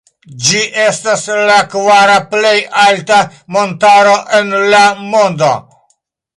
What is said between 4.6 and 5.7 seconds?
la mondo.